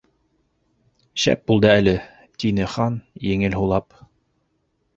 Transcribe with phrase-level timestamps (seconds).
[1.23, 1.93] —Шәп булды әле,
[2.23, 3.99] —тине Хан, еңел һулап.